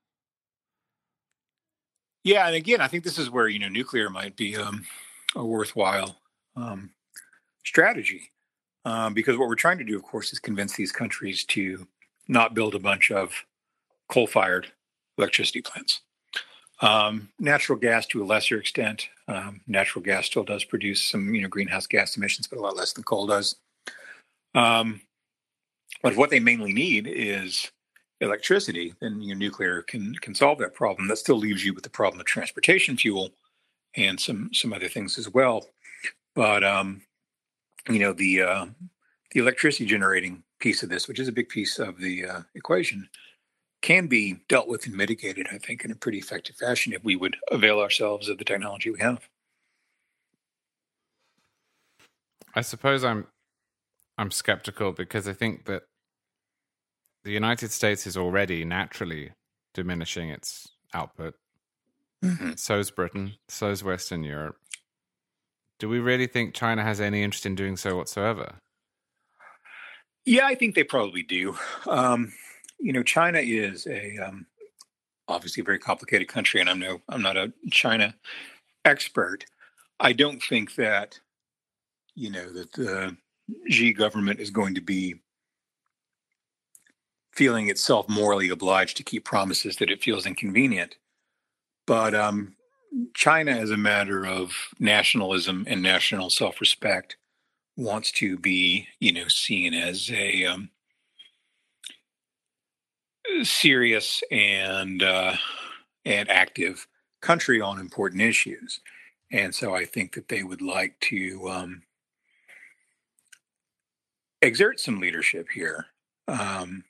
[2.23, 4.85] Yeah, and again, I think this is where you know nuclear might be um,
[5.35, 6.17] a worthwhile
[6.55, 6.91] um,
[7.65, 8.31] strategy,
[8.85, 11.87] um, because what we're trying to do, of course, is convince these countries to
[12.27, 13.45] not build a bunch of
[14.09, 14.71] coal-fired
[15.17, 16.01] electricity plants.
[16.81, 21.41] Um, natural gas, to a lesser extent, um, natural gas still does produce some you
[21.41, 23.55] know greenhouse gas emissions, but a lot less than coal does.
[24.55, 25.01] Um,
[26.01, 27.71] but what they mainly need is
[28.19, 31.07] electricity, then you know, nuclear can can solve that problem.
[31.07, 33.29] That still leaves you with the problem of transportation fuel
[33.95, 35.67] and some some other things as well.
[36.33, 37.01] But um,
[37.89, 38.65] you know the uh,
[39.31, 43.09] the electricity generating piece of this, which is a big piece of the uh, equation,
[43.81, 45.47] can be dealt with and mitigated.
[45.51, 48.91] I think in a pretty effective fashion if we would avail ourselves of the technology
[48.91, 49.27] we have.
[52.53, 53.27] I suppose I'm
[54.17, 55.83] I'm skeptical because I think that
[57.23, 59.31] the United States is already naturally
[59.73, 61.35] diminishing its output.
[62.23, 62.59] Mhm.
[62.59, 63.33] So is Britain.
[63.47, 64.57] So is Western Europe.
[65.79, 68.59] Do we really think China has any interest in doing so whatsoever?
[70.25, 71.57] Yeah, I think they probably do.
[71.87, 72.31] Um,
[72.81, 74.45] you know, China is a um,
[75.27, 78.15] obviously a very complicated country, and I'm no I'm not a China
[78.85, 79.45] expert.
[79.99, 81.19] I don't think that
[82.15, 83.15] you know that the
[83.69, 85.15] Xi government is going to be
[87.33, 90.95] feeling itself morally obliged to keep promises that it feels inconvenient.
[91.87, 92.55] But um,
[93.13, 97.15] China, as a matter of nationalism and national self-respect,
[97.77, 100.69] wants to be, you know, seen as a um,
[103.43, 105.35] serious and uh,
[106.05, 106.87] and active
[107.21, 108.79] country on important issues,
[109.31, 111.81] and so I think that they would like to um,
[114.41, 115.85] exert some leadership here,
[116.27, 116.83] um,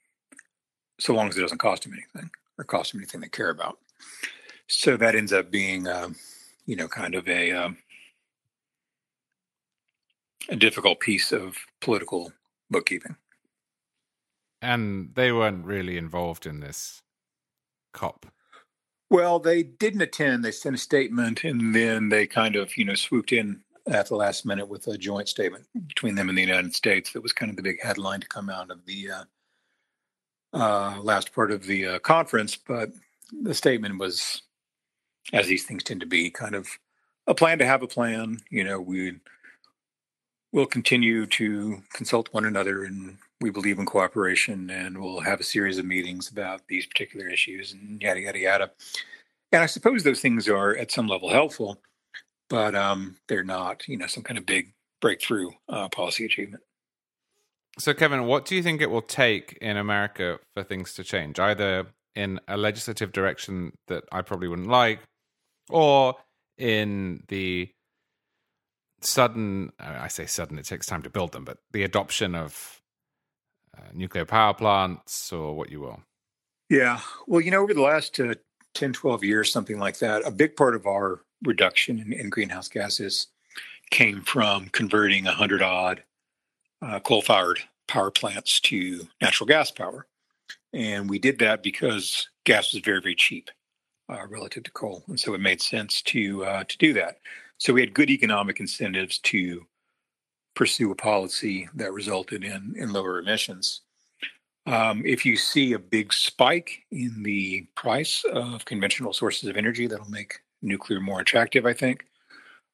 [0.99, 3.77] so long as it doesn't cost them anything or cost them anything they care about.
[4.67, 6.15] So that ends up being, um,
[6.65, 7.77] you know, kind of a um,
[10.49, 12.31] a difficult piece of political
[12.69, 13.15] bookkeeping.
[14.61, 17.01] And they weren't really involved in this
[17.93, 18.27] COP.
[19.09, 20.45] Well, they didn't attend.
[20.45, 24.15] They sent a statement, and then they kind of, you know, swooped in at the
[24.15, 27.11] last minute with a joint statement between them and the United States.
[27.11, 29.23] That was kind of the big headline to come out of the uh,
[30.53, 32.55] uh, last part of the uh, conference.
[32.55, 32.91] But
[33.41, 34.43] the statement was,
[35.33, 36.69] as these things tend to be, kind of
[37.27, 38.37] a plan to have a plan.
[38.49, 39.19] You know, we
[40.51, 45.43] will continue to consult one another and we believe in cooperation and we'll have a
[45.43, 48.71] series of meetings about these particular issues and yada yada yada.
[49.51, 51.81] And I suppose those things are at some level helpful,
[52.49, 56.63] but um, they're not, you know, some kind of big breakthrough uh, policy achievement.
[57.79, 61.39] So, Kevin, what do you think it will take in America for things to change,
[61.39, 64.99] either in a legislative direction that I probably wouldn't like,
[65.69, 66.15] or
[66.57, 67.69] in the
[69.01, 72.81] sudden, I say sudden, it takes time to build them, but the adoption of
[73.77, 76.01] uh, nuclear power plants or what you will?
[76.69, 76.99] Yeah.
[77.27, 78.35] Well, you know, over the last uh,
[78.73, 82.67] 10, 12 years, something like that, a big part of our reduction in, in greenhouse
[82.67, 83.27] gases
[83.89, 86.03] came from converting 100 odd
[86.81, 90.07] uh, coal fired power plants to natural gas power.
[90.73, 93.49] And we did that because gas was very, very cheap
[94.09, 95.03] uh, relative to coal.
[95.07, 97.17] And so it made sense to, uh, to do that.
[97.61, 99.67] So we had good economic incentives to
[100.55, 103.81] pursue a policy that resulted in, in lower emissions.
[104.65, 109.85] Um, if you see a big spike in the price of conventional sources of energy,
[109.85, 112.07] that'll make nuclear more attractive, I think.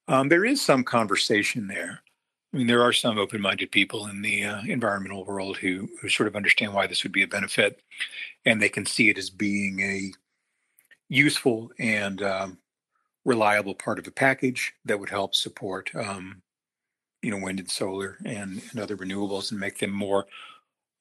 [0.08, 2.02] Um, there is some conversation there.
[2.54, 6.08] I mean, there are some open minded people in the uh, environmental world who, who
[6.08, 7.82] sort of understand why this would be a benefit,
[8.46, 10.14] and they can see it as being a
[11.10, 12.58] useful and um,
[13.28, 16.42] reliable part of a package that would help support, um,
[17.22, 20.26] you know, wind and solar and, and other renewables and make them more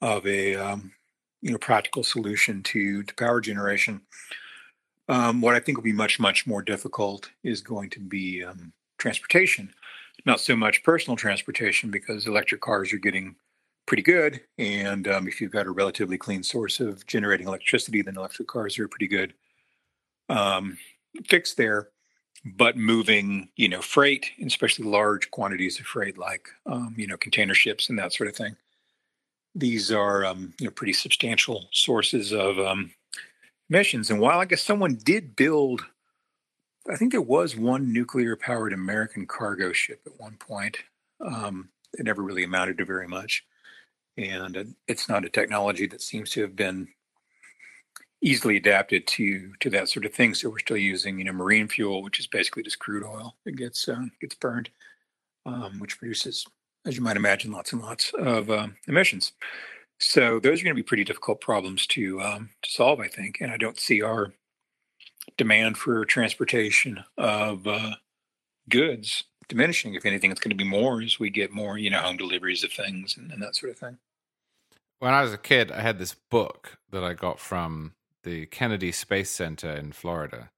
[0.03, 0.93] of a, um,
[1.41, 4.01] you know, practical solution to, to power generation.
[5.09, 8.73] Um, what I think will be much, much more difficult is going to be um,
[8.99, 9.73] transportation.
[10.25, 13.37] Not so much personal transportation because electric cars are getting
[13.87, 14.41] pretty good.
[14.59, 18.81] And um, if you've got a relatively clean source of generating electricity, then electric cars
[18.81, 19.33] are pretty good
[20.29, 20.77] um,
[21.29, 21.91] fix there.
[22.45, 27.55] But moving, you know, freight, especially large quantities of freight, like um, you know, container
[27.55, 28.57] ships and that sort of thing,
[29.55, 32.93] these are um, you know pretty substantial sources of um,
[33.69, 34.11] emissions.
[34.11, 35.85] And while I guess someone did build
[36.91, 40.79] I think there was one nuclear powered American cargo ship at one point.
[41.21, 43.45] Um, it never really amounted to very much.
[44.17, 46.89] And it's not a technology that seems to have been
[48.23, 50.35] easily adapted to to that sort of thing.
[50.35, 53.53] So we're still using, you know, marine fuel, which is basically just crude oil that
[53.53, 54.71] gets uh, gets burned,
[55.45, 56.47] um, which produces,
[56.85, 59.33] as you might imagine, lots and lots of um, emissions.
[59.99, 63.39] So those are going to be pretty difficult problems to um, to solve, I think.
[63.41, 64.33] And I don't see our
[65.37, 67.93] demand for transportation of uh,
[68.69, 69.95] goods diminishing.
[69.95, 72.65] If anything, it's going to be more as we get more, you know, home deliveries
[72.65, 73.99] of things and, and that sort of thing.
[74.99, 77.93] When I was a kid, I had this book that I got from
[78.27, 80.51] the Kennedy Space Center in Florida.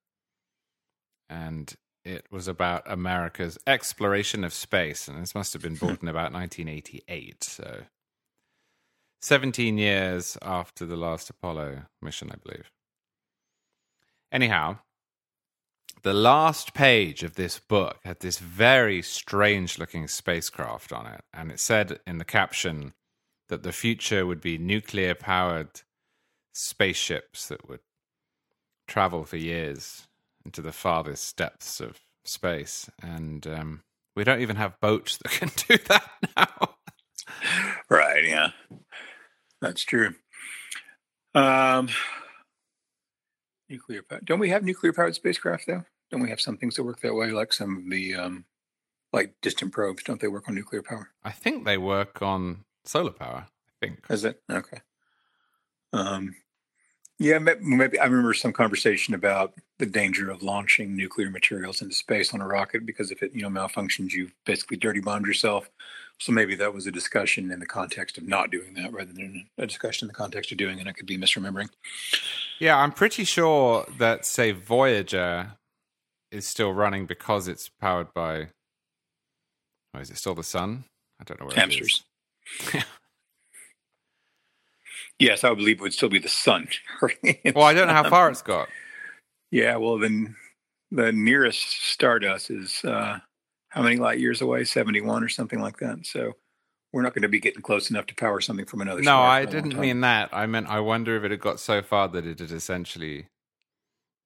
[1.28, 5.06] And it was about America's exploration of space.
[5.06, 7.44] And this must have been bought in about 1988.
[7.44, 7.82] So
[9.20, 12.70] 17 years after the last Apollo mission, I believe.
[14.32, 14.78] Anyhow,
[16.02, 21.20] the last page of this book had this very strange looking spacecraft on it.
[21.34, 22.94] And it said in the caption
[23.50, 25.82] that the future would be nuclear powered
[26.58, 27.80] spaceships that would
[28.86, 30.08] travel for years
[30.44, 32.90] into the farthest depths of space.
[33.02, 33.82] And um,
[34.16, 36.74] we don't even have boats that can do that now.
[37.88, 38.24] right.
[38.24, 38.50] Yeah.
[39.60, 40.14] That's true.
[41.34, 41.88] Um,
[43.68, 44.20] Nuclear power.
[44.24, 45.84] Don't we have nuclear powered spacecraft though?
[46.10, 48.46] Don't we have some things that work that way, like some of the um,
[49.12, 50.02] like distant probes?
[50.04, 51.10] Don't they work on nuclear power?
[51.22, 53.46] I think they work on solar power.
[53.46, 54.06] I think.
[54.08, 54.80] Is it okay?
[55.92, 56.34] Um,
[57.18, 62.32] yeah, maybe I remember some conversation about the danger of launching nuclear materials into space
[62.32, 65.68] on a rocket because if it you know malfunctions, you basically dirty bombed yourself.
[66.20, 69.48] So maybe that was a discussion in the context of not doing that rather than
[69.56, 70.80] a discussion in the context of doing it.
[70.80, 71.68] And I could be misremembering.
[72.58, 75.52] Yeah, I'm pretty sure that say Voyager
[76.30, 78.48] is still running because it's powered by.
[79.94, 80.84] Oh, is it still the sun?
[81.20, 82.04] I don't know where hamsters.
[85.18, 86.68] yes, I would believe it would still be the sun.
[87.02, 88.68] well, I don't know how far it's got.
[89.50, 90.36] Yeah, well, then
[90.90, 93.18] the nearest Stardust is uh,
[93.70, 94.64] how many light years away?
[94.64, 96.06] 71 or something like that.
[96.06, 96.34] So
[96.92, 99.44] we're not going to be getting close enough to power something from another no i
[99.44, 102.38] didn't mean that i meant i wonder if it had got so far that it
[102.38, 103.26] had essentially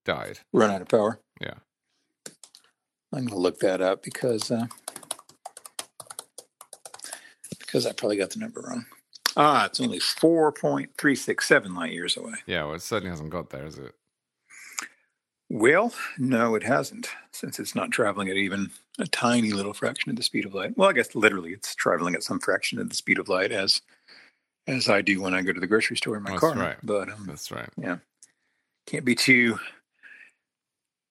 [0.05, 1.55] died run out of power yeah
[3.13, 4.67] i'm going to look that up because uh,
[7.59, 8.85] because i probably got the number wrong
[9.37, 13.79] ah it's only 4.367 light years away yeah well it certainly hasn't got there is
[13.79, 13.95] it
[15.55, 20.17] well, no, it hasn't, since it's not traveling at even a tiny little fraction of
[20.17, 20.75] the speed of light.
[20.79, 23.83] Well, I guess literally it's traveling at some fraction of the speed of light as
[24.67, 26.55] as I do when I go to the grocery store in my That's car.
[26.55, 26.77] right.
[26.83, 27.69] But um, That's right.
[27.77, 27.99] Yeah.
[28.87, 29.59] Can't be too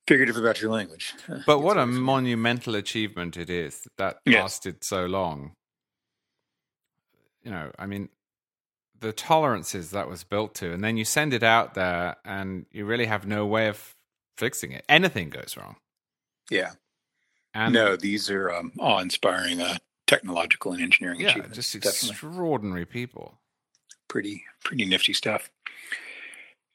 [0.07, 1.13] figurative about your language.
[1.45, 2.01] But what a Gets away from you.
[2.01, 4.41] monumental achievement it is that that Yes.
[4.41, 5.53] lasted so long.
[7.44, 8.10] You know, I mean,
[9.00, 12.86] the tolerances that was built to, and then you send it out there, and you
[12.86, 13.96] really have no way of
[14.38, 14.86] fixing it.
[14.88, 15.78] Anything goes wrong.
[16.50, 16.72] Yeah.
[17.54, 19.78] And no, these are um, awe-inspiring uh,
[20.08, 21.56] technological and engineering yeah, achievements.
[21.56, 23.39] just Definitely extraordinary people.
[24.08, 25.50] pretty pretty nifty stuff.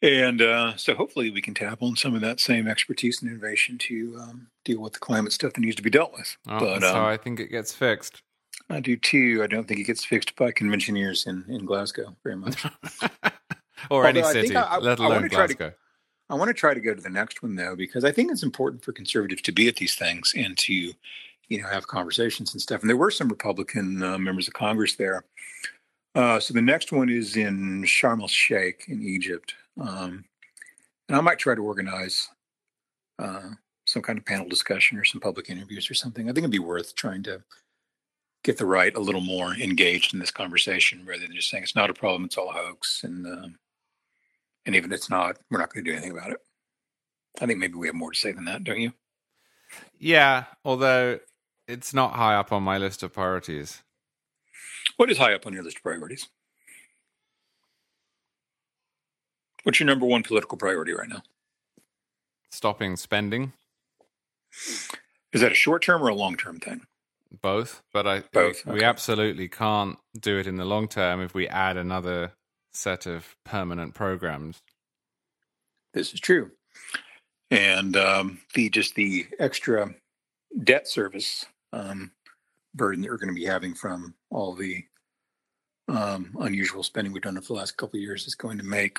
[0.03, 3.79] And uh, so hopefully we can tap on some of that same expertise and innovation
[3.79, 6.37] to um, deal with the climate stuff that needs to be dealt with.
[6.47, 8.23] Oh, but so um, I think it gets fixed.
[8.69, 9.41] I do too.
[9.43, 12.65] I don't think it gets fixed by conventioneers in, in Glasgow very much.
[13.91, 15.73] or any Although I think city, I- I- let I alone Glasgow.
[16.29, 18.43] I want to try to go to the next one though, because I think it's
[18.43, 22.61] important for conservatives to be at these things and to, you know, have conversations and
[22.61, 22.81] stuff.
[22.81, 25.25] And there were some Republican uh, members of Congress there.
[26.17, 30.25] Uh, so the next one is in Sharm el Sheikh in Egypt, um,
[31.09, 32.29] and I might try to organize
[33.21, 33.51] uh,
[33.85, 36.25] some kind of panel discussion or some public interviews or something.
[36.25, 37.43] I think it'd be worth trying to
[38.47, 41.75] get the right a little more engaged in this conversation rather than just saying it's
[41.75, 43.59] not a problem, it's all a hoax, and um,
[44.65, 46.39] and even if it's not, we're not going to do anything about it.
[47.41, 48.93] I think maybe we have more to say than that, don't you?
[49.99, 51.19] Yeah, although
[51.67, 53.83] it's not high up on my list of priorities.
[54.97, 56.29] What is high up on your list of priorities?
[59.65, 61.23] What's your number one political priority right now?
[62.53, 63.53] Stopping spending,
[65.33, 66.83] Is that a short term or a long term thing?
[67.41, 68.85] Both, but I Both, we okay.
[68.85, 72.33] absolutely can't do it in the long term if we add another
[72.73, 74.61] set of permanent programs.
[75.93, 76.51] This is true.
[77.51, 79.95] And um, the just the extra
[80.63, 82.11] debt service um,
[82.75, 84.85] burden that we're going to be having from all the
[85.89, 88.99] um, unusual spending we've done over the last couple of years is going to make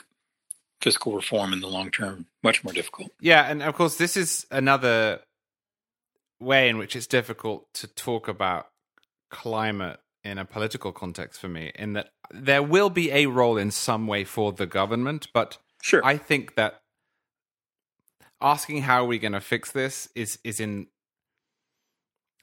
[0.81, 3.11] fiscal reform in the long term much more difficult.
[3.19, 5.19] Yeah, and of course, this is another
[6.39, 8.67] way in which it's difficult to talk about
[9.29, 13.71] climate in a political context for me, in that there will be a role in
[13.71, 16.03] some way for the government, but Sure.
[16.03, 16.81] I think that
[18.41, 20.88] asking how are we going to fix this is is in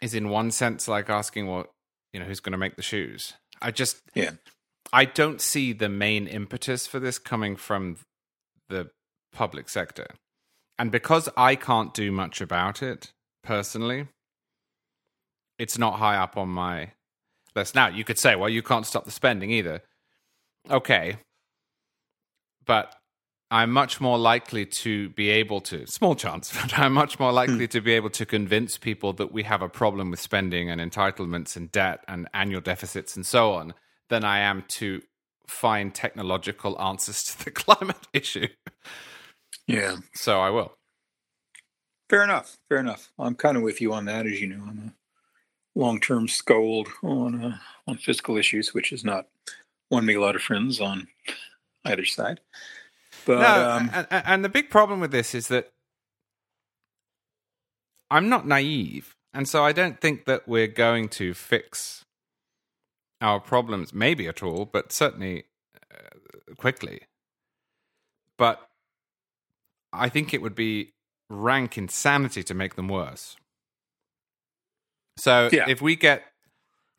[0.00, 1.70] is in one sense like asking what
[2.12, 3.34] you know who's going to make the shoes.
[3.60, 4.32] I just Yeah.
[4.92, 7.98] I don't see the main impetus for this coming from
[8.68, 8.90] the
[9.32, 10.06] public sector.
[10.78, 13.12] And because I can't do much about it
[13.44, 14.08] personally,
[15.58, 16.90] it's not high up on my
[17.54, 17.74] list.
[17.74, 19.82] Now, you could say, well, you can't stop the spending either.
[20.70, 21.16] Okay.
[22.66, 22.94] But
[23.50, 27.36] I'm much more likely to be able to, small chance, but I'm much more hmm.
[27.36, 30.80] likely to be able to convince people that we have a problem with spending and
[30.80, 33.74] entitlements and debt and annual deficits and so on
[34.08, 35.02] than I am to
[35.46, 38.48] find technological answers to the climate issue.
[39.66, 39.96] yeah.
[40.14, 40.74] So I will.
[42.10, 42.56] Fair enough.
[42.68, 43.10] Fair enough.
[43.18, 44.62] I'm kind of with you on that, as you know.
[44.66, 44.92] I'm
[45.76, 49.26] a long-term scold on uh, on fiscal issues, which has not
[49.90, 51.08] won me a lot of friends on
[51.84, 52.40] either side.
[53.26, 55.72] But no, um, and, and- the big problem with this is that
[58.10, 62.04] I'm not naive, and so I don't think that we're going to fix
[63.20, 65.44] our problems, maybe at all, but certainly
[65.90, 67.02] uh, quickly.
[68.36, 68.68] But
[69.92, 70.92] I think it would be
[71.30, 73.36] rank insanity to make them worse.
[75.16, 75.68] So Yeah.
[75.68, 76.24] if we get,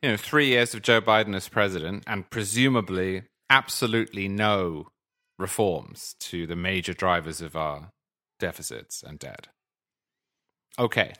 [0.02, 4.88] you know, three years of Joe Biden as president, and presumably absolutely no
[5.38, 7.90] reforms to the major drivers of our
[8.38, 9.48] deficits and debt.
[10.78, 11.12] Okay.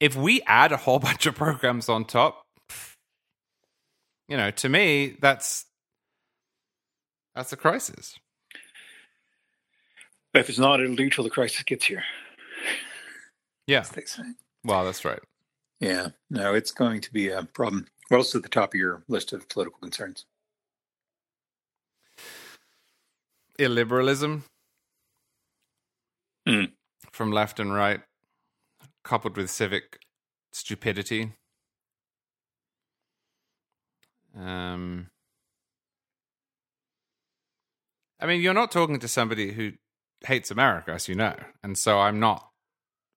[0.00, 2.42] If we add a whole bunch of programs on top,
[4.28, 5.66] you know, to me, that's
[7.34, 8.18] that's a crisis.
[10.34, 12.04] if it's not, it'll do till the crisis gets here.
[13.66, 13.80] Yeah.
[13.80, 14.22] as they say.
[14.64, 15.20] Well, that's right.
[15.80, 16.08] Yeah.
[16.30, 17.86] No, it's going to be a problem.
[18.08, 20.26] What else is at the top of your list of political concerns?
[23.58, 24.42] Illiberalism
[26.46, 26.64] Hmm.
[27.12, 28.00] from left and right,
[29.04, 30.00] coupled with civic
[30.52, 31.32] stupidity.
[34.36, 35.10] Um,
[38.18, 39.72] I mean, you're not talking to somebody who
[40.26, 42.48] hates America, as you know, and so I'm not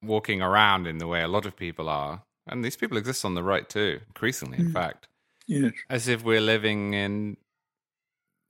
[0.06, 3.34] walking around in the way a lot of people are, and these people exist on
[3.36, 4.74] the right too, increasingly, in Hmm.
[4.74, 5.08] fact
[5.48, 5.74] Yes.
[5.90, 7.38] as if we're living in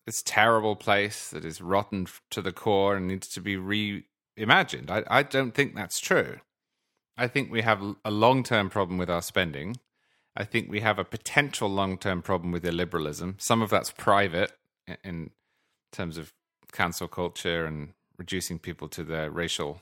[0.05, 4.89] this terrible place that is rotten to the core and needs to be reimagined.
[4.89, 6.39] I, I don't think that's true.
[7.17, 9.77] I think we have a long term problem with our spending.
[10.37, 13.41] I think we have a potential long term problem with illiberalism.
[13.41, 14.51] Some of that's private,
[14.85, 15.29] in, in
[15.91, 16.33] terms of
[16.71, 19.81] cancel culture and reducing people to their racial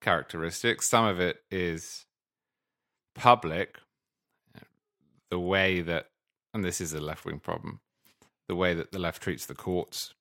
[0.00, 0.88] characteristics.
[0.88, 2.06] Some of it is
[3.14, 3.78] public,
[5.30, 6.06] the way that,
[6.52, 7.80] and this is a left wing problem,
[8.48, 10.14] the way that the left treats the courts.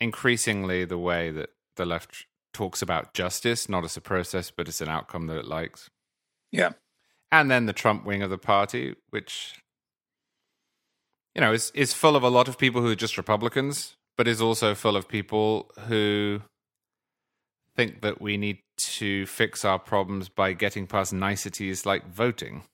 [0.00, 4.80] Increasingly, the way that the left talks about justice, not as a process, but as
[4.80, 5.90] an outcome that it likes.
[6.50, 6.70] Yeah.
[7.30, 9.54] And then the Trump wing of the party, which,
[11.34, 14.26] you know, is, is full of a lot of people who are just Republicans, but
[14.26, 16.40] is also full of people who
[17.76, 18.58] think that we need
[18.96, 22.64] to fix our problems by getting past niceties like voting.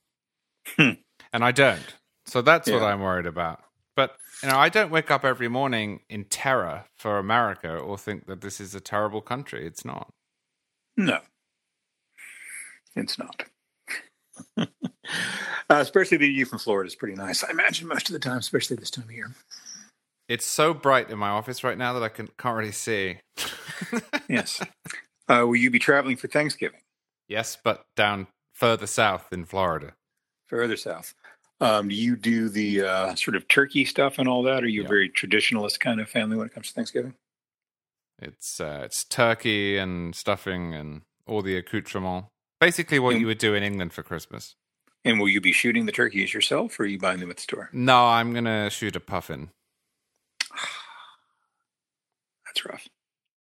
[0.77, 0.93] Hmm.
[1.33, 1.95] And I don't.
[2.27, 3.63] So that's what I'm worried about.
[3.95, 8.27] But you know, I don't wake up every morning in terror for America or think
[8.27, 9.67] that this is a terrible country.
[9.67, 10.13] It's not.
[10.97, 11.21] No,
[12.95, 13.45] it's not.
[14.59, 14.67] uh,
[15.69, 17.45] especially the view from Florida is pretty nice.
[17.45, 19.35] I imagine most of the time, especially this time of year.
[20.29, 23.19] It's so bright in my office right now that I can, can't really see.
[24.29, 24.61] Yes.
[25.29, 26.81] uh, will you be traveling for Thanksgiving
[27.29, 29.95] yes, but down further south in Florida.
[30.47, 31.15] further south?
[31.61, 34.63] Um, do you do the uh, sort of turkey stuff and all that?
[34.63, 34.87] Are you Yeah.
[34.87, 37.15] a very traditionalist kind of family when it comes to Thanksgiving?
[38.21, 42.27] It's uh, it's turkey and stuffing and all the accoutrement.
[42.61, 43.21] Basically, what Mm.
[43.21, 44.55] you would do in England for Christmas.
[45.05, 47.43] And will you be shooting the turkeys yourself, or are you buying them at the
[47.43, 47.69] store?
[47.73, 49.51] No, I'm gonna shoot a puffin.
[52.47, 52.87] That's rough.